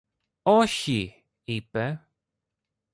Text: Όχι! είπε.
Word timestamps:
Όχι! 0.49 1.23
είπε. 1.43 2.07